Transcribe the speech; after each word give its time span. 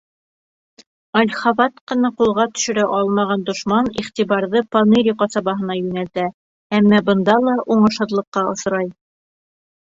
Ольховатканы 1.19 2.09
ҡулға 2.21 2.45
төшөрә 2.53 2.85
алмаған 3.01 3.45
дошман 3.51 3.91
иғтибарҙы 4.05 4.65
Поныри 4.77 5.15
ҡасабаһына 5.21 5.79
йүнәлтә, 5.83 6.27
әммә 6.81 7.05
бында 7.13 7.39
ла 7.47 7.57
уңышһыҙлыҡҡа 7.79 8.49
осрай. 8.57 8.93